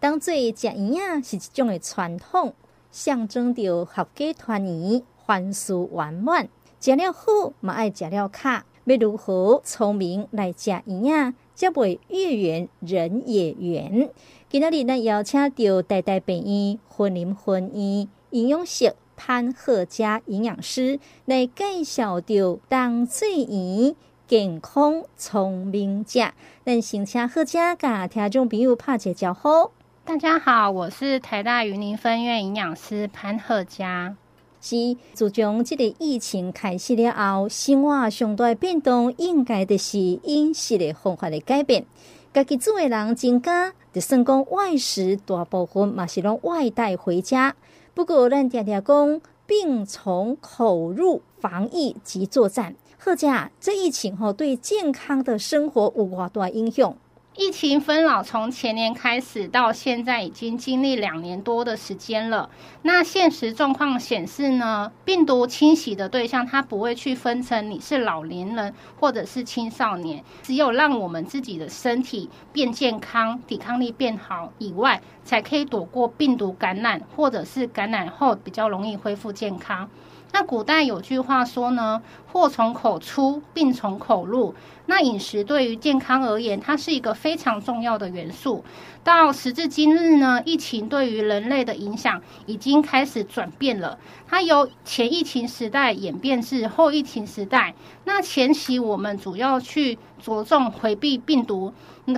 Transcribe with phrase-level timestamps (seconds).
[0.00, 2.54] 当做食营养是一种的传统，
[2.92, 6.48] 象征着合家团圆、欢事圆满。
[6.80, 14.08] 食了好，嘛爱食了卡，要如何聪明来食营养，才会月圆人也圆。
[14.48, 23.96] 今仔日咱邀请到台大病院云林分院营养师潘鹤佳营养师来介绍着当做圆
[24.28, 26.20] 健康聪明食。
[26.64, 29.72] 咱先请鹤佳甲听众朋友拍一个招呼。
[30.08, 34.16] 大家好，我是台大云林分院营养师潘鹤佳。
[34.58, 41.84] 是自从这个疫情开始了后，生活上大变动，应该的是饮食的方法的改变。
[42.32, 47.54] 家己做的人增加，就算讲外食大部分嘛是拢外带回家。
[47.92, 52.74] 不过咱常常讲病从口入，防疫即作战。
[52.96, 56.96] 贺佳，这疫情吼对健康的生活有偌大影响？
[57.40, 62.50] 疫情纷扰从前年开始到现在，已经经历两年多的时间了。
[62.82, 79.88] 那现实状况显示呢，病毒侵袭的对象它不会去分成你是老年人或者是青少年，只有让我们自己的身体变健康、抵抗力变好以外，才可以躲过病毒感染，或者是感染后比较容易恢复健康。
[80.32, 84.54] 那古代有句话说呢，祸从口出，病从口入。
[84.86, 88.64] 那饮食对于健康而言，它是一个非常重要的元素。
[89.04, 93.98] 到时至今日呢，疫情对于人类的影响已经开始转变了。
[94.26, 97.74] 它由前疫情时代演变至后疫情时代。
[98.04, 101.72] 那前期我们主要去着重回避病毒，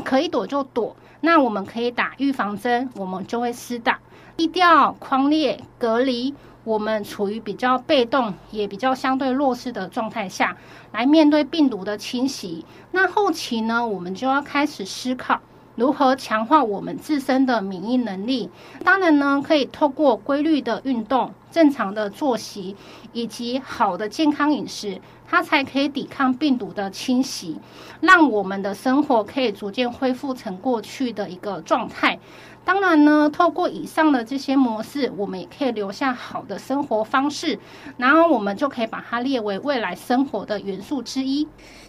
[0.04, 0.96] 可以躲就躲。
[1.22, 3.98] 那我们可以打预防针，我们就会施打，
[4.36, 6.34] 低调、匡列、隔离。
[6.62, 10.58] 我们处于比较被动，也比较相对弱势的状态下，
[10.92, 12.66] 来面对病毒的侵袭。
[12.92, 15.40] 那后期呢，我们就要开始思考
[15.74, 18.50] 如何强化我们自身的免疫能力。
[18.84, 22.76] 当然呢，可以透过规律的运动、正常的作息
[23.14, 27.58] 以及好的健康饮食，它才可以抵抗病毒的侵袭，
[28.02, 32.18] 让我们的生活可以逐渐恢复成过去的一个状态。
[32.64, 37.58] 当然呢，透过以上的这些模式，我们也可以留下好的生活方式，
[37.96, 41.48] 然后我们就可以把它列为未来生活的元素之一。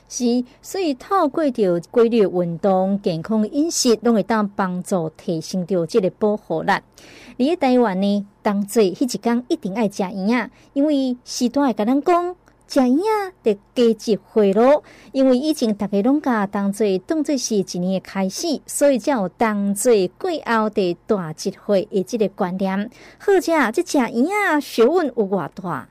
[0.10, 6.72] 是，所以透过着规律运动、健康饮食，都会当帮助提升着这个保护力。
[7.38, 12.36] 你在台湾呢，当做迄一天一定爱食营养，因为时代会甲咱讲。
[12.72, 22.90] 食营养得加一岁咯，因为以前逐个拢甲当做当做是一年的开始，所以才有当做过后的大机会的即个观念。
[23.18, 25.90] 好食即食营养学问有偌大？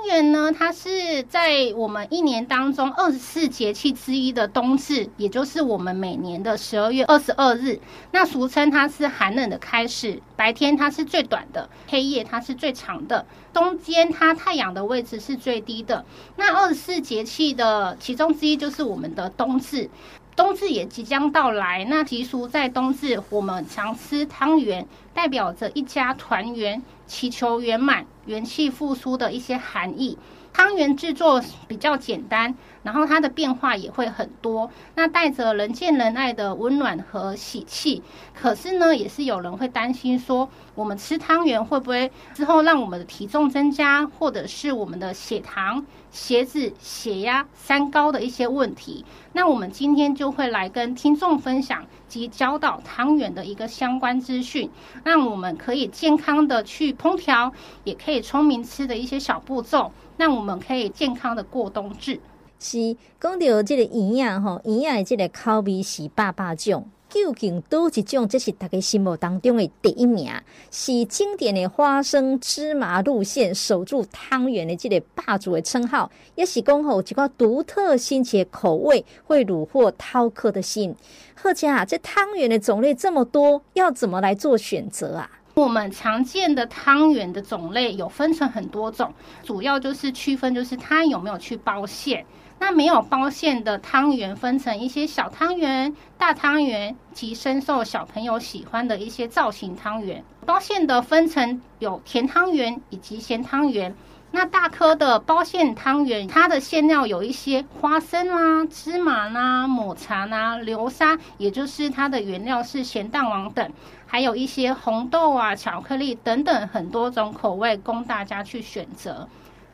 [0.00, 7.78] 汤圆呢，它是在我们一年当中二十四节气之一的冬至，也就是我们每年的十二月二十二日。
[8.10, 16.02] 那俗称它是寒冷的开始，白天它是最短的，黑夜它是最长的，中间它太阳的位置是最低的。
[16.36, 19.90] 那二十四节气的其中之一就是我们的冬至。
[20.36, 30.16] 冬至也即将到来，那习俗在冬至，我们常吃汤圆，代表着一家团圆、祈求圆满、元气复苏的一些含义。
[30.52, 38.02] 汤圆制作比较简单，然后它的变化也会很多，那带着人见人爱的温暖和喜气。
[38.34, 49.04] 可是呢，也是有人会担心说，我们吃汤圆会不会之后让我们的体重增加，或者是我们的血糖、鞋子、血压、三高的一些问题？
[49.32, 54.68] 那我们今天就会来跟听众分享及教导汤圆的一个相关资讯，
[55.04, 57.52] 让我们可以健康的去烹调，
[57.84, 59.92] 也可以聪明吃的一些小步骤。
[60.16, 62.20] 那我们可以健康的过冬至。
[62.58, 68.26] 是讲到这个营养吼，营养的这个口味是百百种，究竟都一种？
[68.26, 70.32] 这是大家心目当中的第一名，
[70.70, 80.94] 是经典的花生芝麻路线，守住汤圆的这个霸主的称号，也是讲吼一个独特新奇口味，会虏获饕客的心。
[81.34, 85.28] 鹤佳，这汤圆的种类这么多，要怎么来做选择啊？
[85.54, 89.12] 我们常见的汤圆的种类有分成很多种，
[89.42, 92.24] 主要就是区分就是它有没有去包馅。
[92.60, 100.22] 那没有包馅的汤圆分成一些小汤圆、大汤圆及深受小朋友喜欢的一些造型汤圆。
[100.44, 103.96] 包馅的分成有甜汤圆以及咸汤圆。
[104.32, 113.72] 那大颗的包馅汤圆，它的馅料有一些花生啦、芝麻啦、抹茶啦、流沙，也就是它的原料是咸蛋黄等，
[114.06, 119.26] 还有一些红豆啊、巧克力等等很多种口味供大家去选择。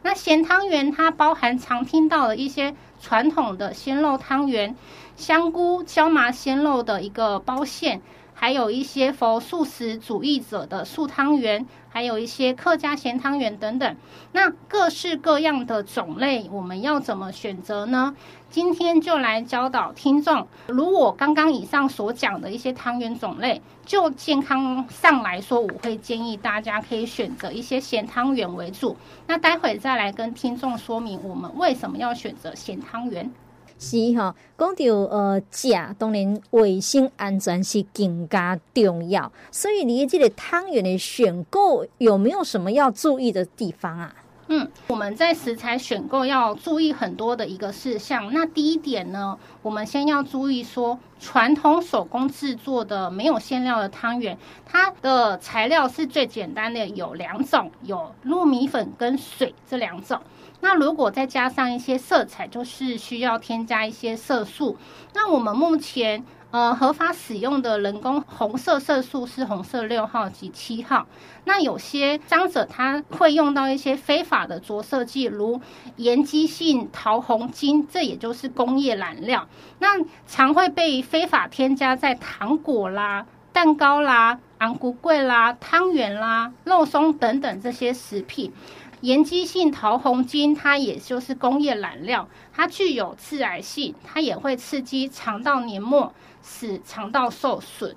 [0.06, 4.76] 那咸汤圆它包含常听到的一些传统的鲜肉汤圆、
[5.16, 8.00] 香菇、椒麻鲜肉的一个包馅。
[8.38, 13.96] 还有一些佛素食主义者的素汤圆，还有一些客家咸汤圆等等。
[14.32, 18.14] 那各式各样的种类，我们要怎么选择呢？
[18.50, 28.96] 今天就来教导听众，如我刚刚以上所讲的一些汤圆种类，就健康上来说，我会建议大家可以选择一些咸汤圆为主。
[29.26, 33.32] 那待会再来跟听众说明我们为什么要选择咸汤圆。
[33.78, 35.68] 是吼，讲到呃，食
[35.98, 44.14] 当然卫生安全是更加重要，所以你这个汤圆的选购有没有什么要注意的地方啊？
[44.48, 48.32] 嗯，我们在食材选购要注意很多的一个事项。
[48.32, 60.20] 那第一点呢，我们先要注意说，传统手工制作的没有馅料的汤圆，它的材料是最简单的，有两种，有糯米粉跟水这两种。
[60.60, 64.76] 那如果再加上一些色彩，就是需要添加一些色素。
[65.12, 66.24] 那我们目前
[66.56, 71.06] 呃合法使用的人工红色色素是红色六号及七号。
[71.44, 75.60] 那有些商者他会用到一些非法的着色剂，如
[75.96, 79.46] 盐基性桃红金，这也就是工业染料。
[79.80, 88.50] 那常会被非法添加在糖果啦、蛋糕啦、红龟粿啦、汤圆啦、肉松等等这些食品。
[89.02, 96.14] 盐基性桃红金，它也就是工业染料，它具有致癌性，它也会刺激肠道黏膜，
[96.46, 97.96] 使肠道受损。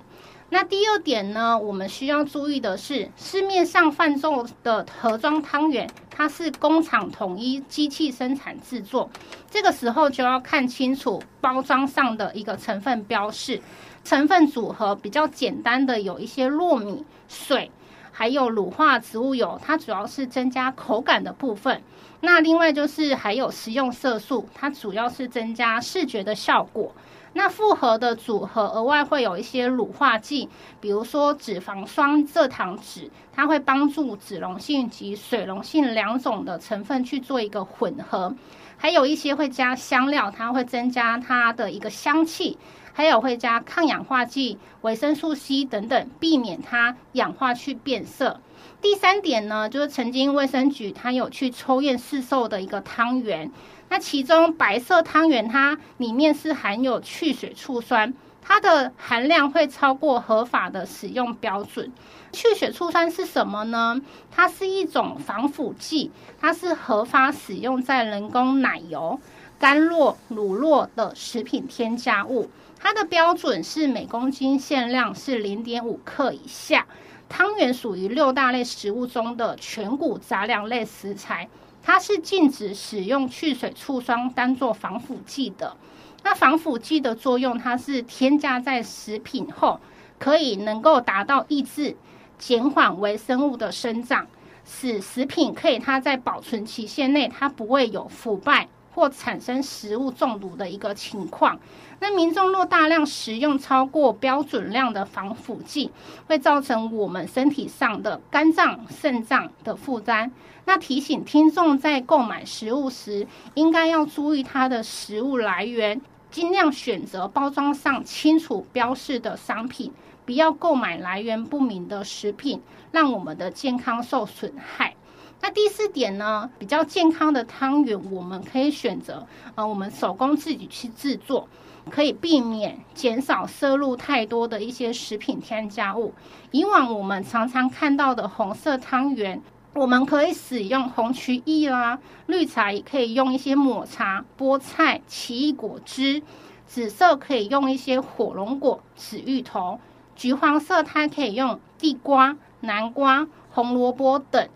[0.52, 9.08] 那第二点呢，我们需要注意的是，市面上贩售的盒装汤圆，它是工厂统一机器生产制作，
[9.48, 13.62] 这个时候就要看清楚包装上的一个成分标示，
[14.02, 17.70] 成分组合比较简单的有一些糯米、水。
[18.12, 21.80] 还有乳化植物油，它主要是增加口感的部分。
[22.20, 26.92] 那另外就是还有食用色素，它主要是增加视觉的效果。
[27.32, 30.48] 那复合的组合额外会有一些乳化剂，
[30.80, 38.34] 比如说脂肪酸、蔗糖酯，它会帮助脂溶性及水溶性两种的成分去做一个混合。
[38.76, 42.58] 还有一些会加香料，它会增加它的一个香气。
[42.92, 48.40] 还有会加抗氧化剂、维生素 C 等等，避免它氧化去变色。
[48.82, 53.52] 第三点呢，就是曾经卫生局它有去抽验市售的一个汤圆，
[53.90, 61.92] 那其中白色汤圆它里面是含有去水醋酸，它的含量会超过合法的使用标准。
[62.32, 64.00] 去水醋酸是什么呢？
[64.30, 69.18] 它是一种防腐剂，它是合法使用在人工奶油、
[69.58, 72.48] 干酪、乳酪的食品添加物。
[72.78, 76.86] 它的标准是每公斤限量是零点五克以下。
[77.28, 81.48] 汤圆属于六大类食物中的全谷杂粮类食材，
[81.82, 85.76] 它是禁止使用去水醋酸当做防腐剂的。
[86.22, 89.80] 那防腐剂的作用，它是添加在食品后，
[90.18, 91.96] 可以能够达到抑制、
[92.38, 94.26] 减缓微生物的生长，
[94.64, 101.58] 使食品可以它在保存期限内，它不会有腐败或产生食物中毒的一个情况。
[102.02, 105.90] 那民众若大量食用超过标准量的防腐剂，
[106.26, 110.32] 会造成我们身体上的肝脏、肾脏的负担。
[110.64, 116.00] 那提醒听众在购买食物时，应该要注意它的食物来源，
[116.30, 119.92] 尽量选择包装上清楚标示的商品，
[120.24, 122.62] 不要购买来源不明的食品，
[122.92, 124.94] 让我们的健康受损害。
[125.42, 131.48] 那第四点呢，比较健康的汤圆，我们可以选择呃，我们手工自己去制作。
[131.90, 136.14] 可以避免减少摄入太多的一些食品添加物。
[136.52, 139.42] 以往我们常常看到的红色汤圆，
[139.74, 146.22] 我们可以使用红曲液啦，绿茶也可以用一些抹茶、菠菜、奇异果汁。
[146.66, 149.80] 紫色可以用一些火龙果、紫芋头。
[150.14, 154.48] 橘黄色它可以用地瓜、南瓜、红萝卜等。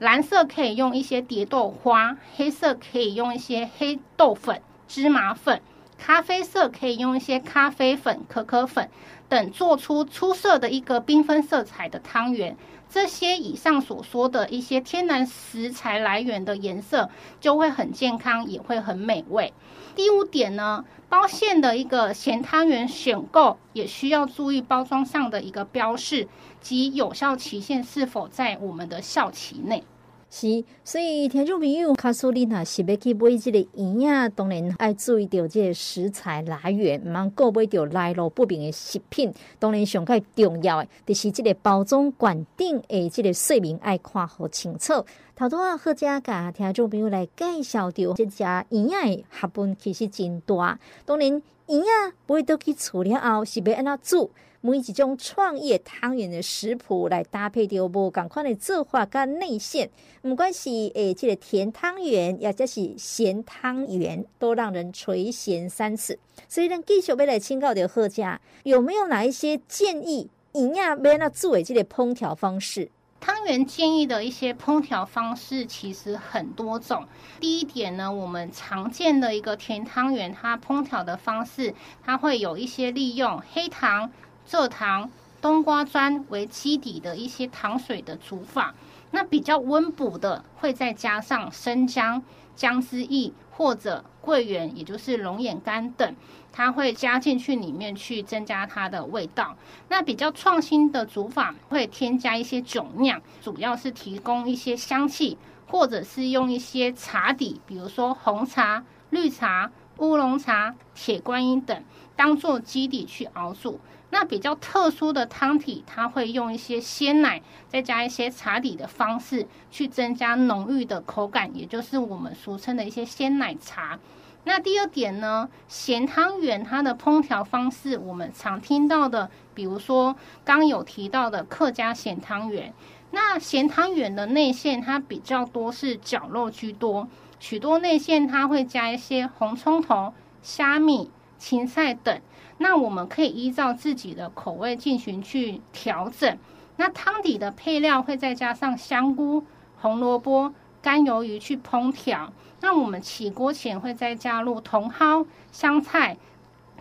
[0.00, 2.16] 蓝色可以用一些蝶豆花。
[2.34, 5.62] 黑色可以用一些黑豆粉、芝麻粉。
[6.02, 8.88] 咖啡色可以用一些咖啡粉、可可粉
[9.28, 12.56] 等做出出色的一个缤纷色彩的汤圆。
[12.88, 19.52] 这些以上所说的一些天然食材来源的颜色就会很健康，也会很美味。
[19.94, 26.26] 第五点呢，包馅的一个咸汤圆选购也需要注意包装上的一个标示
[26.62, 29.84] 及有效期限是否在我们的效期内。
[30.32, 39.34] 是，所以听众朋友，卡苏里娜是要去买这个圆啊，当然爱注意到这个食材来源，毋通购买到来路不明的食品。
[39.58, 45.04] 当然上较重要的，就是这个包装罐顶的，这个说明爱看好清楚。
[45.34, 50.78] 头拄啊，好佳甲听众朋友来介绍到，这家营养的学问其实真大。
[51.04, 54.30] 当然，鱼啊，买倒去厝了后是要安怎煮，
[54.62, 59.90] 每一种创意汤圆的食谱来搭配掉无共款的做法甲内馅，
[60.20, 66.18] 不管是诶这个甜汤圆，也者是咸汤圆，都让人垂涎三尺。
[66.46, 72.90] 所以，咱继续要来请教的好佳，有没有哪一些建议营养要安怎煮的这个烹调方式？
[73.18, 77.06] 汤圆建议的一些烹调方式其实很多种。
[77.38, 84.10] 第一点呢，我们常见的一个甜汤圆，它烹调的方式，它会有一些利用黑糖、
[84.50, 85.08] 蔗糖、
[85.40, 88.74] 冬瓜砖为基底的一些糖水的煮法。
[89.12, 92.20] 那比较温补的，会再加上生姜、
[92.56, 96.16] 姜汁液或者桂圆，也就是龙眼干等。
[96.52, 99.56] 它会加进去里面去增加它的味道。
[99.88, 105.38] 那比较创新的煮法会添加一些酒酿，主要是提供一些香气，
[105.68, 111.84] 或者是用一些茶底，比如说红茶、绿茶、乌龙茶、铁观音等，
[112.16, 113.78] 当做基底去熬煮。
[114.10, 123.98] 那比较特殊的汤体，它会用一些鲜奶，再加一些茶底的方式去增加浓郁的口感，也就是我们俗称的一些鲜奶茶。
[124.44, 132.72] 那第二点呢，咸汤圆它的烹调方式，我们常听到的，比如说刚有提到的客家咸汤圆。
[133.12, 137.06] 那咸汤圆的内馅它比较多是绞肉居多，
[137.38, 142.20] 许多内馅它会加一些红葱头、虾米、芹菜等。
[142.62, 146.36] 那我们可以依照自己的口味进行去调整。
[146.76, 149.44] 那汤底的配料会再加上香菇、
[149.80, 150.52] 红萝卜、
[150.82, 152.30] 干鱿鱼去烹调。
[152.60, 156.18] 那我们起锅前会再加入茼蒿、香菜，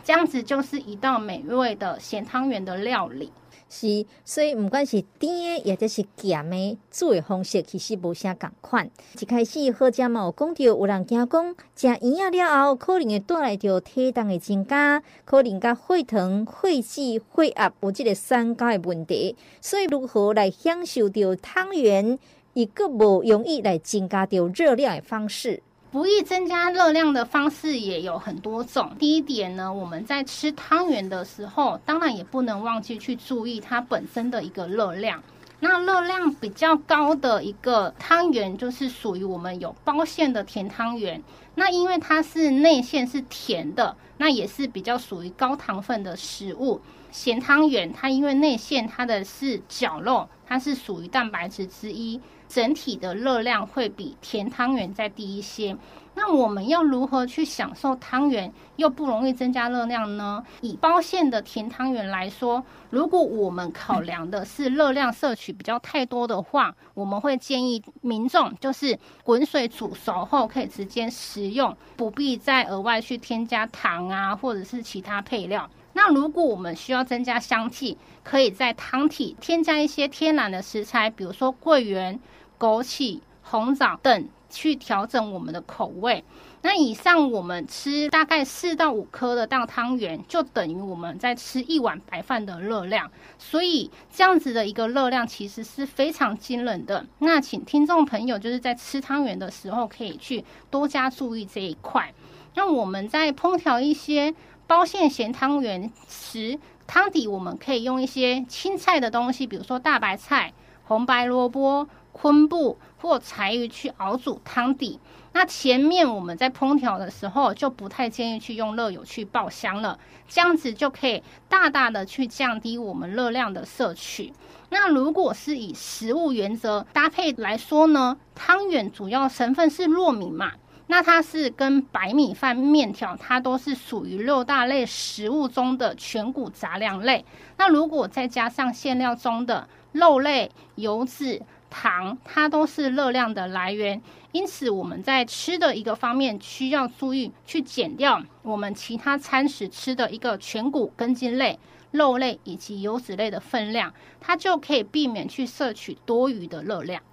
[0.03, 3.31] 这样子就是一道美味的咸汤圆的料理。
[3.69, 8.89] 是，所以不管是甜的，或者是咸的，煮的方式其实无啥共款。
[9.19, 19.35] 一开始好佳嘛有讲到，有人惊讲食营养了后，可能会带来着体重的增加，可能甲血糖、血脂、血压有这个三高的问题。
[19.61, 22.17] 所以如何来享受到汤圆，
[22.53, 25.61] 一个无容易来增加到热量的方式？
[25.91, 28.95] 不易增加热量的方式也有很多种。
[28.99, 35.23] 第一点呢，我们在吃汤圆的时候，当然也不能忘记去注意它本身的一个热量。
[35.61, 41.23] 那热量比较高的一个汤圆，就是属于我们有包馅的甜汤圆。
[41.55, 46.79] 那因为它是内馅是甜的，那也是比较属于高糖分的食物。
[47.11, 52.21] 咸汤圆它因为内馅它的是绞肉，它是属于蛋白质之一。
[52.49, 55.77] 整体的热量会比甜汤圆再低一些。
[56.15, 60.43] 那我们要如何去享受汤圆，又不容易增加热量呢？
[60.59, 75.69] 以包馅的甜汤圆来说，如果我们考量的是热量摄取比较太多的话，我们会建议民众就是滚水煮熟后可以直接食用，不必再额外去添加糖啊，或者是其他配料。
[75.99, 82.17] 那如果我们需要增加香气，可以在汤体添加一些天然的食材，比如说桂圆。
[82.57, 86.25] 枸杞、红枣等去调整我们的口味。
[86.61, 93.09] 那以上我们吃大概四到五颗的大汤圆，就等于我们在吃一碗白饭的热量。
[93.37, 97.05] 所以这样子的一个热量其实是非常惊人的。
[97.19, 102.13] 那请听众朋友就是在吃汤圆的时候，可以去多加注意这一块。
[102.55, 104.35] 那我们在烹调一些
[104.69, 111.89] 包馅咸汤圆时，汤底我们可以用一些青菜的东西，比如说大白菜、红白萝卜。
[112.11, 114.99] 昆布或柴鱼去熬煮汤底，
[115.31, 119.97] 那前面我们在烹调的时候就不太建议去用热油去爆香了，
[120.27, 124.33] 这样子就可以大大的去降低我们热量的摄取。
[124.69, 130.53] 那如果是以食物原则搭配来说呢，汤圆主要成分是糯米嘛，
[130.89, 137.23] 那它是跟白米饭、面条，它都是属于六大类食物中的全谷杂粮类。
[137.57, 141.41] 那如果再加上馅料中的肉类、油脂。
[141.71, 151.59] 糖它都是热量的来源，因此我们在吃的一个方面需要注意去减掉我们其他餐食吃的一个全谷根茎类、
[151.91, 157.03] 肉类以及油脂类的分量，它就可以避免去摄取多余的热量。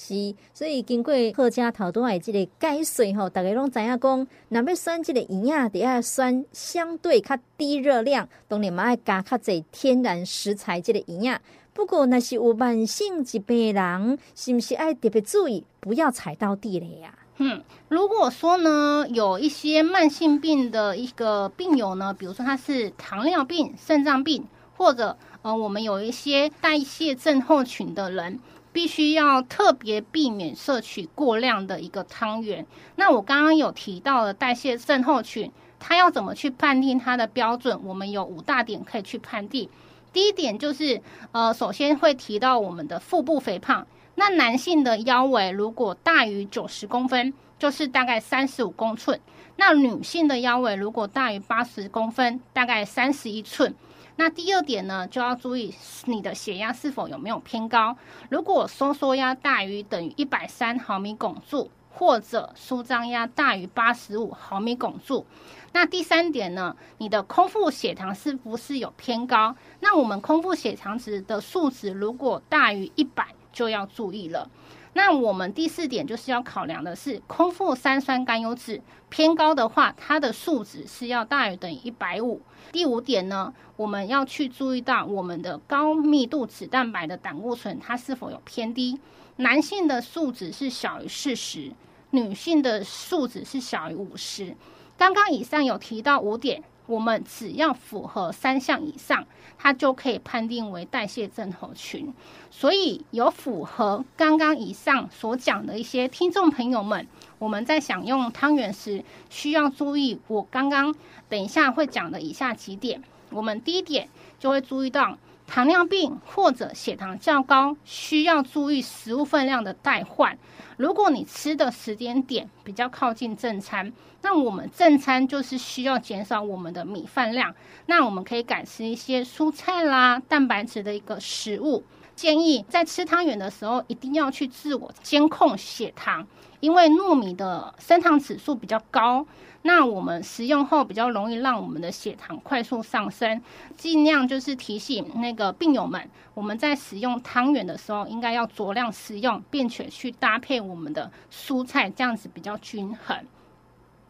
[0.00, 11.40] 是，所以经过好佳头拄的这个解说吼，大家拢知影讲，若要选这个营养，得要选相对较低热量，当然嘛爱加较侪天然食材这个营养。
[11.74, 17.12] 不过，那是有慢性疾病的人，是不是爱特别注意，不要踩到地雷呀？
[17.38, 24.44] 嗯，如果说呢，有一些慢性病的一个病友呢，比如说他是糖尿病、肾脏病，
[24.76, 28.38] 或者呃，我们有一些代谢症候群的人。
[28.78, 32.64] 必须要特别避免摄取过量的一个汤圆。
[32.94, 37.80] 那我刚刚有提到了代谢症候群，它要怎么去判定它的标准？
[37.82, 39.68] 我们有五大点可以去判定。
[40.12, 43.84] 第一点就是，呃，首先会提到我们的腹部肥胖。
[44.14, 49.18] 那男性的腰围如果大于九十公分，就是大概三十五公寸；
[49.56, 53.74] 那女性的腰围如果大于八十公分，大概三十一寸。
[54.20, 55.72] 那第二点呢，就要注意
[56.06, 57.96] 你的血压是否有没有偏高。
[58.28, 65.24] 如果收缩压大于等于一百三毫米汞柱，或者舒张压大于八十五毫米汞柱。
[65.70, 69.54] 那第三点呢，你的空腹血糖是不是有偏高？
[69.78, 74.50] 那我们空腹血糖值的数值如果大于一百，就要注意了。
[74.98, 82.42] 那我们第四点就是要考量的是空腹三酸甘油脂偏高的话，它的数值是要大于等于一百五。
[82.72, 88.98] 第五点呢，我们要去注意到我们的高密度脂蛋白的胆固醇它是否有偏低。
[89.36, 91.70] 男性的数值是小于四十，
[92.10, 94.56] 女性的数值是小于五十。
[94.96, 96.64] 刚刚以上有提到五点。
[96.88, 99.24] 我们只要符合三项以上，
[99.58, 102.12] 它就可以判定为代谢症候群。
[102.50, 107.06] 所以有符合刚刚以上所讲的一些听众朋友们，
[107.38, 110.94] 我们在享用汤圆时需要注意我刚刚
[111.28, 113.02] 等一下会讲的以下几点。
[113.30, 114.08] 我们第一点
[114.40, 115.18] 就会注意到
[115.48, 120.38] 糖尿病或者血糖较高，需要注意食物分量的代换。
[120.76, 123.90] 如果你吃的时间点比较靠近正餐，
[124.20, 127.54] 那我们正餐就是需要减少我们的米饭量，
[127.86, 131.82] 那我们可以改吃一些蔬菜啦、蛋白质的一个食物。
[132.14, 136.26] 建议在吃汤圆的时候，一定要去自我监控血糖，
[136.60, 139.24] 因为糯米的升糖指数比较高。
[139.62, 143.42] 那我们食用后比较容易让我们的血糖快速上升，
[143.76, 153.18] 尽量就是提醒那个病友们，我们在食用汤圆的时候应该要酌量食用，并且去搭配我们的蔬菜，这样子比较均衡。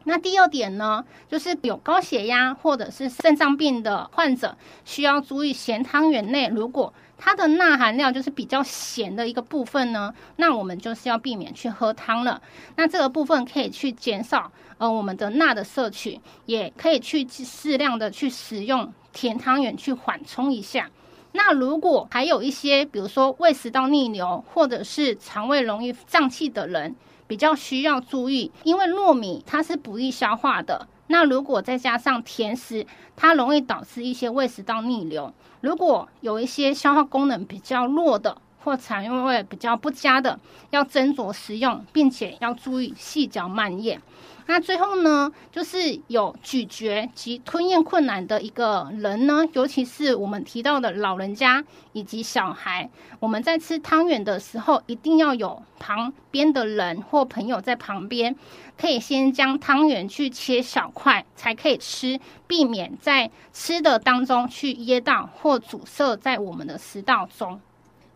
[0.05, 12.41] 那第二点呢，就是有高血压或者是肾脏病的患者，需要注意咸汤圆内如果它的钠含量就是比较咸的一个部分呢，那我们就是要避免去喝汤了。
[12.77, 20.89] 那这个部分可以去减少呃我们的钠的摄取，也可以去适量的去使用甜汤圆去缓冲一下。
[21.33, 30.89] 那如果还有一些，比如说胃食道逆流或者是肠胃容易胀气的人，比较需要注意，因为糯米它是不易消化的。
[31.09, 35.33] 那如果再加上甜食，它容易导致一些胃食道逆流。
[35.61, 40.39] 如果有一些消化功能比较弱的，或肠胃比较不佳的，
[40.71, 44.01] 要斟酌食用，并且要注意细嚼慢咽。
[44.51, 52.89] 那最后呢，就是有咀嚼及吞咽困难的一个人呢，尤其是我们提到的老人家以及小孩，
[53.21, 58.35] 我们在吃汤圆的时候，一定要有旁边的人或朋友在旁边，
[58.81, 67.61] 可以先将汤圆去切小块，才可以吃，避免在吃的当中去噎到或阻塞在我们的食道中。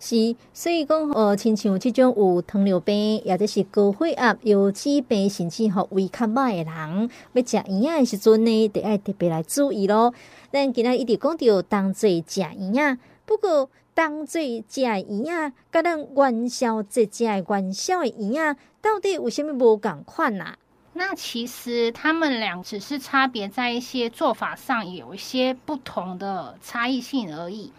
[0.05, 10.13] 是，所以讲，呃，亲像这种有糖尿病，或者是高血压、腰子病，甚至乎胃较歹的人，要食营养的时阵呢，得爱特别来注意咯。
[10.51, 20.55] 咱今仔一直讲到当做食营养，不过当做食营养，甲咱元宵节食元宵的营养，到底有啥物无共款呐？
[20.95, 27.73] 那其实他们俩只是差别在一些做法上有一些不同的差异性而已。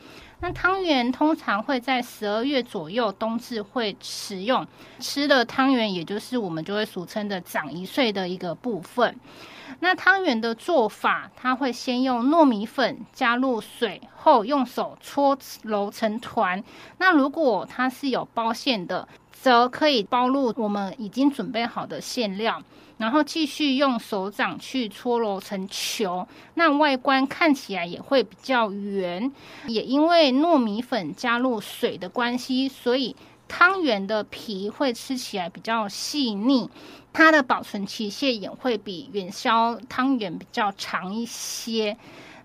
[0.43, 4.67] 那汤圆通常会在十二月左右冬至会食用，
[4.99, 9.17] 吃的汤圆也就是我们就会俗称的长一岁的一个部分。
[9.79, 16.61] 那汤圆的做法，它会先用糯米粉加入水后用手搓揉成团。
[16.97, 22.61] 那如果它是有包馅的，则可以包入我们已经准备好的馅料。
[22.97, 29.31] 然后继续用手掌去搓揉成球，那外观看起来也会比较圆。
[29.67, 33.15] 也因为糯米粉加入水的关系，所以
[33.47, 36.69] 汤圆的皮会吃起来比较细腻，
[37.11, 41.97] 它的保存期限也会比元宵汤圆比较长一些。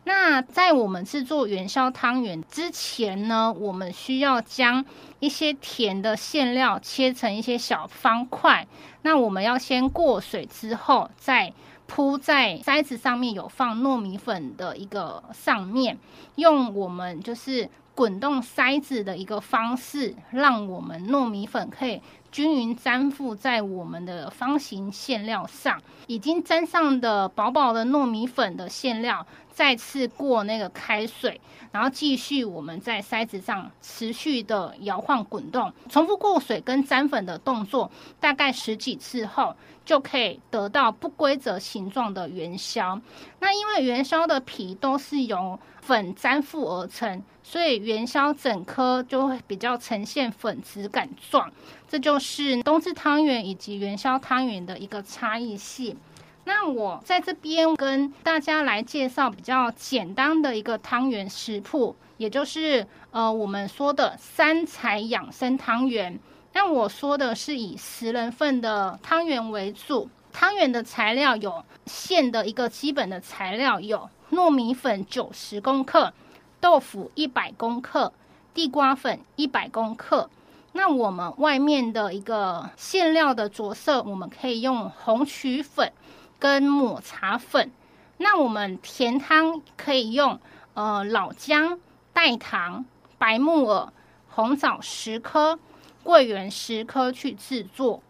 [0.09, 4.83] 那在我们制作元宵汤圆之前呢，我们需要将
[5.21, 8.67] 一些甜的馅料切成一些小方块。
[9.03, 11.53] 那我们要先过水之后，再
[11.87, 15.99] 铺在筛子上面有放糯米粉的一个上面，
[16.37, 17.69] 用我们就是
[17.99, 25.83] 滚动筛子的一个方式，让我们糯米粉可以均匀粘附在我们的方形馅料上。
[26.07, 31.41] 已经粘上的薄薄的糯米粉的馅料，再次过那个开水，
[31.73, 43.01] 然后继续我们在筛子上持续的摇晃滚动，重复过水跟粘粉的动作，大概十几次后，就可以得到不规则形状的元宵。
[43.41, 51.51] 那因为元宵的皮都是由粉粘附而成，所以元宵整颗就会比较呈现粉质感状。
[51.89, 55.97] 这就是冬至汤圆以及元宵汤圆的一个差异性。
[56.45, 66.19] 那我在这边跟大家来介绍比较简单的一个汤圆食谱，也就是呃我们说的三彩养生汤圆。
[66.53, 76.13] 那我说的是以十人份的汤圆为主，汤圆的材料有馅的一个基本的材料有糯米粉九十公克，
[76.61, 78.13] 豆腐一百公克，
[78.55, 80.29] 地瓜粉一百公克。
[80.73, 85.93] 那我们外面的一个馅料的着色，我们可以用红曲粉
[86.39, 87.71] 跟抹茶粉。
[88.19, 90.39] 那我们甜汤可以用
[90.75, 91.81] 呃老姜、
[92.13, 92.85] 代糖、
[93.17, 93.93] 白木耳、
[94.29, 95.59] 红枣十颗、
[96.03, 98.03] 桂圆十颗去制作。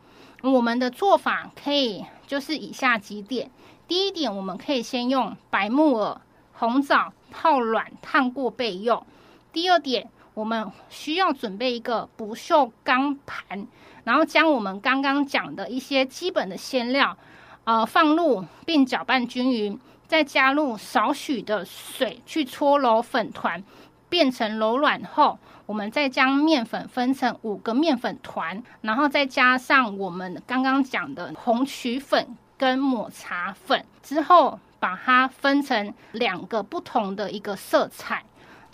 [0.42, 3.50] 我们的做法可以就是以下几点：
[3.86, 6.20] 第一点，我们可以先用白木耳、
[6.52, 9.04] 红枣泡软烫过备用；
[9.52, 10.08] 第二点。
[10.34, 13.66] 我们需要准备一个不锈钢盘，
[14.04, 17.16] 然后将我们刚刚讲的一些基本的馅料，
[17.64, 23.64] 呃，放入并搅拌均匀，再加入少许的水去搓揉粉团，
[24.08, 38.24] 变成柔软后，我们再将面粉分成五个面粉团，然后再加上我们刚刚讲的红曲粉跟抹茶粉，之后把它分成两个不同的一个色彩。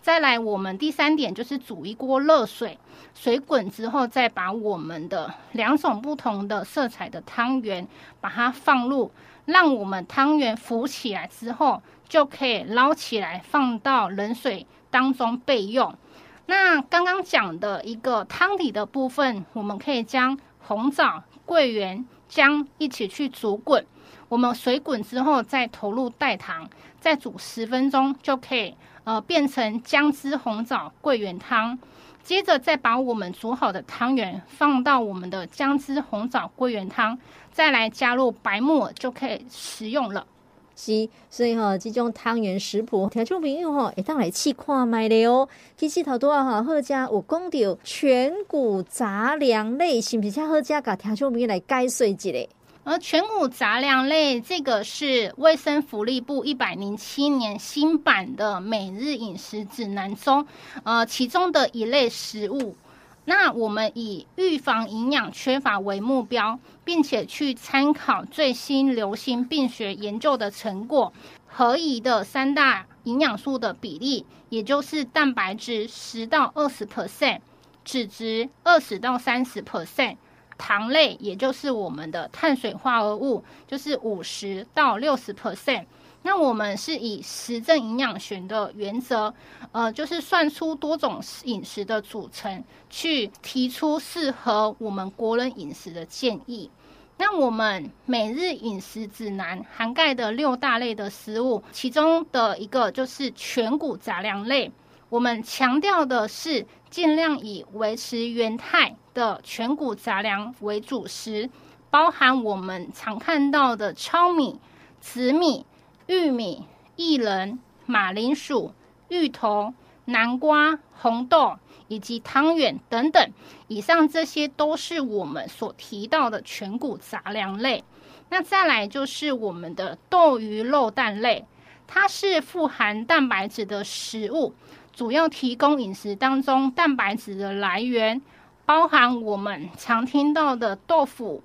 [0.00, 2.78] 再来，我们第三点就是煮一锅热水，
[3.14, 7.88] 水滚之后，再把我们的两种不同的色彩的汤圆，
[8.20, 9.10] 把它放入，
[9.46, 15.96] 让我们汤圆浮起来之后，就可以捞起来放到冷水当中备用。
[16.44, 23.86] 那刚刚讲的一个汤底的部分，我们可以将红枣、桂圆、姜一起去煮滚，
[24.34, 26.68] 我们水滚之后再投入代糖，
[27.00, 28.74] 再煮十分钟就可以。
[29.04, 31.78] 呃，变成姜汁红枣桂圆汤，
[32.24, 37.16] 接着再把我们煮好的汤圆放到我们的姜汁红枣桂圆汤，
[37.52, 40.26] 再来加入白木耳就可以食用了。
[40.74, 45.48] 是，所以哈，这种汤圆食谱，听众朋友哈，一当来试看卖的哦。
[45.76, 50.80] 其实头多啊哈，好加有讲到全谷杂粮类，是不是才好加？
[50.80, 52.48] 甲听众朋友来解说一下。
[52.86, 60.46] 而全谷杂粮类，这个是卫生福利部一百零七年新版的每日饮食指南中，
[60.82, 62.76] 呃，其中的一类食物。
[63.24, 71.10] 那我们以预防营养缺乏为目标，并且去参考最新流行病学研究的成果，
[71.46, 77.40] 合宜的三大营养素的比例，也就是蛋白质十到二十 percent，
[77.82, 80.18] 脂质二十到三十 percent。
[80.56, 85.84] 糖类，也就是我们的碳水化合物，就是五十到六十 percent。
[86.22, 89.34] 那我们是以实证营养学的原则，
[89.72, 96.70] 呃，就是算出多种饮食的组成，去提出适合我们国人饮食的建议。
[97.18, 104.72] 那我们每日饮食指南涵盖的六大类的食物，其中的一个就是全谷杂粮类。
[105.10, 111.50] 我们强调的是尽量以维持原态的全谷杂粮为主食，
[111.90, 114.60] 包含我们常看到的糙米、
[115.00, 115.66] 紫米、
[116.06, 116.62] 玉米、
[116.96, 118.72] 薏仁、马铃薯、
[119.08, 123.32] 芋头、南瓜、红豆以及汤圆等等。
[123.66, 127.82] 以上这些都是我们所提到的全谷杂粮类。
[128.28, 131.44] 那再来就是我们的豆鱼肉蛋类，
[131.88, 134.54] 它是富含蛋白质的食物。
[134.94, 138.22] 主要提供饮食当中蛋白质的来源，
[138.64, 141.42] 包含我们常听到的豆腐、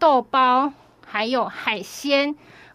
[0.00, 0.72] 豆包，
[1.06, 2.34] 还有海鲜、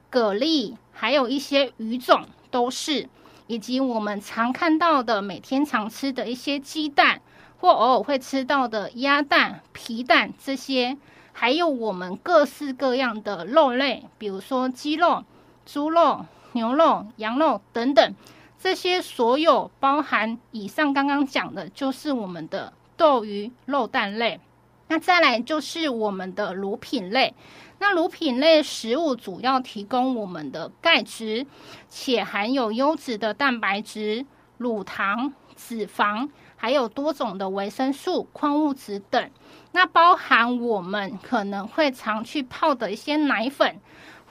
[0.10, 3.10] 蛤蜊，还有一些鱼种都是，
[3.48, 7.22] 以及我们常看到的每天常吃的一些鸡蛋，
[7.60, 10.98] 或偶尔会吃到的鸭蛋、皮蛋这些，
[11.34, 15.26] 还有我们各式各样的肉类，比如说鸡肉、
[15.66, 18.16] 猪肉、牛肉、羊肉等等。
[18.64, 24.40] 这些所有包含以上刚刚讲的，就是我们的豆鱼肉蛋类。
[24.88, 27.36] 那再来就是我们的乳品类。
[27.80, 31.46] 那乳品类食物主要提供我们的钙质，
[31.90, 34.26] 且含有优质的蛋白质、
[34.58, 39.30] 乳糖、脂肪，还有多种的维生素、矿物质等。
[39.74, 43.82] 那包含我们可能会常去泡的一些奶粉，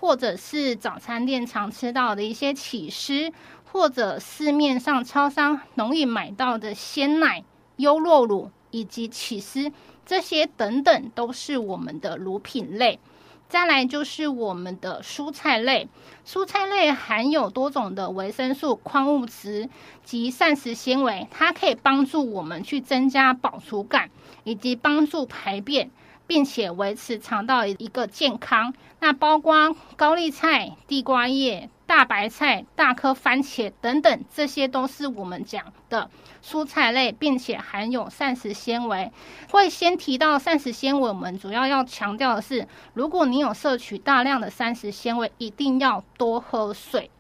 [0.01, 3.31] 或者是早餐店常吃到的一些起司，
[3.73, 7.43] 或者市面上超商容易买到的鲜奶、
[7.77, 9.73] 优酪乳以及起司，
[10.05, 13.01] 这些等等都是我们的乳品类。
[13.49, 15.89] 再来就是我们的蔬菜类，
[16.27, 19.71] 蔬菜类含有多种的维生素、矿物质
[20.05, 24.11] 及膳食纤维，它可以帮助我们去增加饱足感，
[24.45, 25.91] 以及帮助排便，
[26.27, 28.75] 并且维持肠道一个健康。
[29.01, 31.71] 那包括高丽菜、地瓜叶。
[31.93, 36.09] 大白菜、大颗番茄等等，这些都是我们讲的
[36.43, 39.13] 蔬菜类，并且含有膳食纤维。
[39.51, 47.11] 会先提到膳食纤维，我们主要要强调的是，如果你有摄取大量的膳食纤维，一定要多喝水。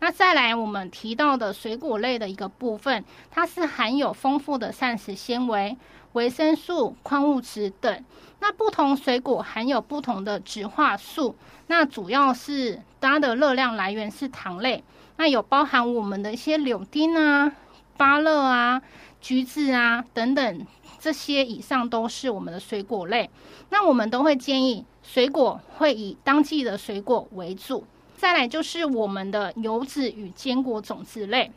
[0.00, 5.76] 那再来，我们提到的水果类的一个部分，它是含有丰富的膳食纤维、
[6.14, 8.02] 维生素、矿物质等。
[8.42, 11.36] 那不同水果含有不同的植化素，
[11.68, 12.82] 那主要是。
[13.00, 14.82] 它的热量来源是糖类，
[15.16, 17.52] 那有包含我们的一些柳丁啊、
[17.96, 18.80] 芭乐啊、
[19.20, 20.66] 橘子啊等等，
[21.00, 23.28] 这些以上都是我们的水果类。
[23.70, 27.84] 那我们都会建议水果会以当季的水果为主。
[28.16, 31.50] 再来就是我们的油脂与坚果种子类，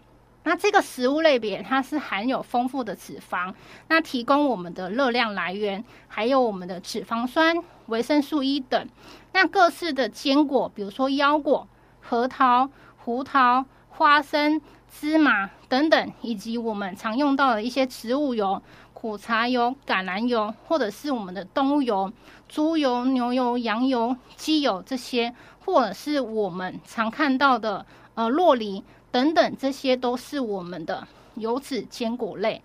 [0.45, 3.53] 那这个食物类别它是含有丰富的脂肪，
[3.89, 8.88] 那提供我们的热量来源，还有我们的脂肪酸、维生素 E 等。
[9.34, 11.67] 那各式的坚果，比如说腰果、
[11.99, 18.62] 核桃、胡桃、花生、芝麻等等，以及我们常用到的一些植物油，
[18.93, 22.13] 苦茶油、橄榄油，或者是我们的动物油，
[22.47, 25.34] 猪油、牛油、羊油、鸡油这些，
[25.65, 28.84] 或者是我们常看到的呃洛梨
[29.15, 32.62] 等等，这些都是我们的油脂坚果类。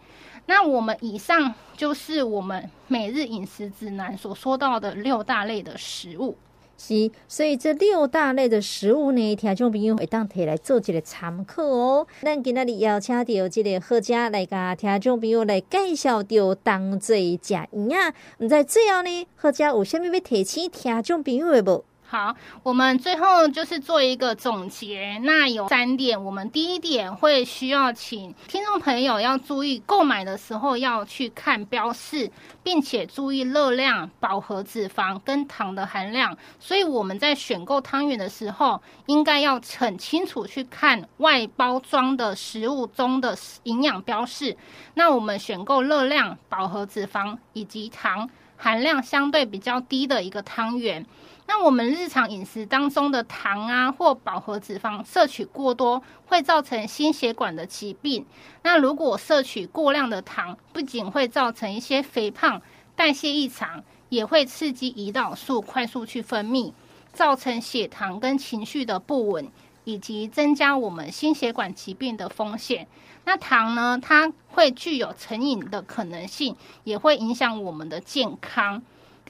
[0.46, 6.36] 那我们以上就是我们每日饮食指南所说到的六大类的食物。
[6.76, 12.04] 是，所以这六大类的食物呢，听众朋友会当提来做一个参考哦。
[12.22, 18.12] 咱今仔日邀请到这个好食来甲听众朋友来介绍到当做食营养。
[18.38, 21.84] 唔在最后呢，好食有啥物要提醒听众朋友的无？
[22.10, 25.16] 好，我们最后就是做一个总结。
[25.22, 32.28] 那有三点，我们第一点会需要请听众朋友要注意，购买的时候要去看标示，
[32.64, 36.36] 并且注意热量、饱和脂肪跟糖的含量。
[36.58, 44.56] 所以我们在选购汤圆的时候，应该要很清楚去看外包装的食物中的营养标示。
[44.94, 51.06] 那我们选购热量、饱和脂肪以及糖含量相对比较低的一个汤圆。
[51.52, 58.24] 那我们日常饮食当中的糖啊，或饱和脂肪摄取过多，会造成心血管的疾病。
[58.62, 62.62] 那如果摄取过量的糖，不仅会造成一些肥胖、
[62.94, 66.72] 代谢异常，也会刺激胰岛素快速去分泌，
[67.12, 69.50] 造成血糖跟情绪的不稳，
[69.82, 72.86] 以及增加我们心血管疾病的风险。
[73.24, 78.80] 那糖呢，它会具有成瘾的可能性，也会影响我们的健康。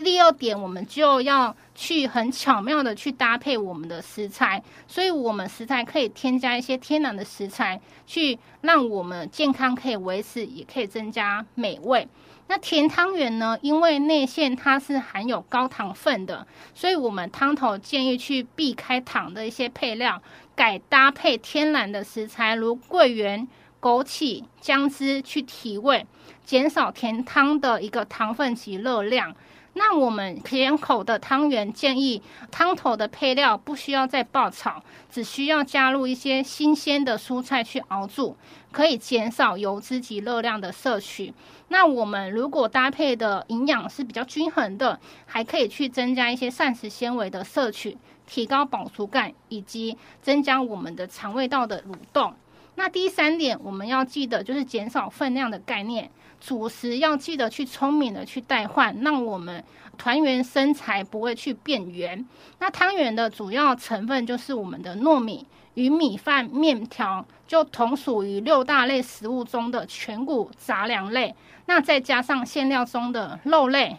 [0.02, 12.08] 第二点，我们就要去很巧妙的去搭配我们的食材，所以我们食材可以添加一些天然的食材，去让我们健康可以维持，也可以增加美味。
[12.46, 20.20] 那甜汤圆呢，因为内馅它是含有高糖分的，所以我们汤头建议去避开糖的一些配料，
[20.56, 23.46] 改搭配天然的食材，如桂圆、
[23.80, 26.06] 枸杞、姜汁去提味，
[26.44, 29.36] 减少甜汤的一个糖分及热量。
[29.74, 38.36] 那我们甜口的汤圆建议汤头的配料不需要再爆炒，只需要加入一些新鲜的蔬菜去熬煮，
[38.72, 41.32] 可以减少油脂及热量的摄取。
[41.68, 52.34] 那我们如果搭配的营养是比较均衡的，还可以去增加一些膳食纤维的摄取，提高饱足感以及增加我们的肠胃道的蠕动。
[52.74, 56.10] 那第三点我们要记得就是减少分量的概念。
[56.40, 59.62] 主食要记得去聪明的去代换，让我们
[59.98, 62.26] 团圆身材不会去变圆。
[62.58, 71.34] 那汤圆的主要成分就是我们的糯米与米饭、面条，就同属于六大类食物中的全谷杂粮类。
[71.66, 73.96] 那再加上馅料中的肉类、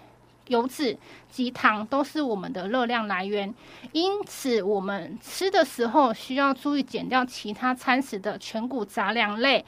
[0.47, 0.97] 油脂
[1.29, 3.53] 及糖，都是我们的热量来源。
[3.91, 9.63] 因此，我们吃的时候需要注意减掉其他餐食的全谷杂粮类。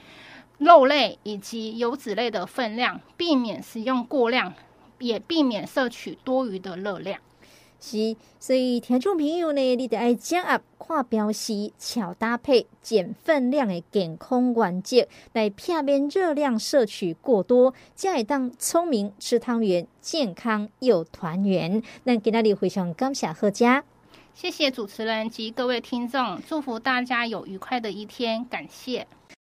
[0.58, 4.54] 肉类以及油脂类的分量，避免食用过量，
[5.00, 7.20] 也避免摄取多余的热量。
[7.86, 21.84] 是，所以听众朋友呢，你得爱掌握看标示、巧搭配、减分量的健康原则，来避免热量摄取过多，才会当聪明吃汤圆，健康又团圆。
[22.06, 23.84] 那今天非常感谢贺佳，
[24.34, 29.06] 谢谢主持人及各位听众，祝福大家有愉快的一天，感谢。